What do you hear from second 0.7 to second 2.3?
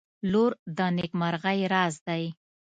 د نیکمرغۍ راز دی.